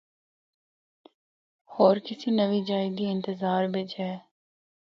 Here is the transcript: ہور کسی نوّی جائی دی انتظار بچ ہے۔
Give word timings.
ہور 1.73 1.95
کسی 2.05 2.29
نوّی 2.37 2.61
جائی 2.69 2.89
دی 2.97 3.05
انتظار 3.15 3.61
بچ 3.73 3.89
ہے۔ 4.03 4.13